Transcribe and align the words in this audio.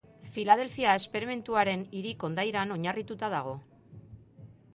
Filadelfia 0.35 0.95
esperimentuaren 1.01 1.83
hiri 1.99 2.15
kondairan 2.25 2.75
oinarritua 2.79 3.31
dago. 3.37 3.55